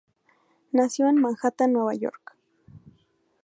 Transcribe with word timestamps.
Nació 0.71 1.09
en 1.09 1.21
Manhattan 1.21 1.73
Nueva 1.73 1.93
York. 1.93 2.35